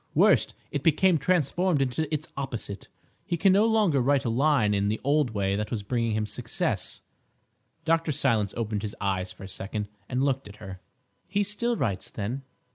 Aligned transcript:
Worse, 0.15 0.47
it 0.71 0.81
became 0.81 1.19
transformed 1.19 1.79
into 1.79 2.11
its 2.11 2.27
opposite. 2.35 2.87
He 3.23 3.37
can 3.37 3.53
no 3.53 3.67
longer 3.67 4.01
write 4.01 4.25
a 4.25 4.31
line 4.31 4.73
in 4.73 4.87
the 4.87 4.99
old 5.03 5.29
way 5.35 5.55
that 5.55 5.69
was 5.69 5.83
bringing 5.83 6.13
him 6.13 6.25
success—" 6.25 7.01
Dr. 7.85 8.11
Silence 8.11 8.55
opened 8.57 8.81
his 8.81 8.95
eyes 8.99 9.31
for 9.31 9.43
a 9.43 9.47
second 9.47 9.89
and 10.09 10.23
looked 10.23 10.47
at 10.47 10.55
her. 10.55 10.79
"He 11.27 11.43
still 11.43 11.77
writes, 11.77 12.09
then? 12.09 12.41